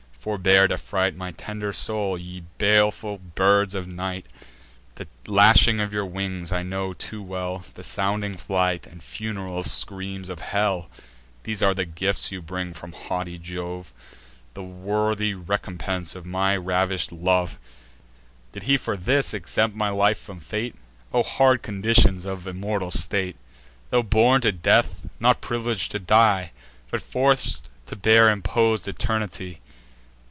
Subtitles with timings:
[0.23, 4.27] forbear to fright My tender soul, ye baleful birds of night;
[4.93, 10.29] The lashing of your wings I know too well, The sounding flight, and fun'ral screams
[10.29, 10.91] of hell!
[11.41, 13.91] These are the gifts you bring from haughty Jove,
[14.53, 17.57] The worthy recompense of ravish'd love!
[18.51, 20.75] Did he for this exempt my life from fate?
[21.11, 23.37] O hard conditions of immortal state,
[23.89, 26.51] Tho' born to death, not privileg'd to die,
[26.91, 29.61] But forc'd to bear impos'd eternity!